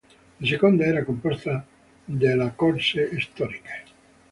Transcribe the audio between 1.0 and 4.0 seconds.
composta dalle corse storiche.